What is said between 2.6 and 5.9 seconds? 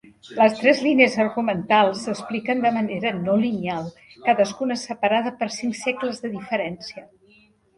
de manera no lineal, cadascuna separada per cinc